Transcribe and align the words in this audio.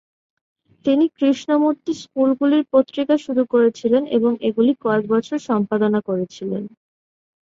তিনি 0.85 1.05
কৃষ্ণমূর্তি 1.17 1.91
স্কুলগুলির 2.01 2.63
পত্রিকা 2.73 3.15
শুরু 3.25 3.43
করেছিলেন 3.53 4.03
এবং 4.17 4.31
এগুলি 4.47 4.71
কয়েক 4.83 5.03
বছর 5.13 5.37
সম্পাদনা 5.49 5.99
করেছিলেন। 6.09 6.63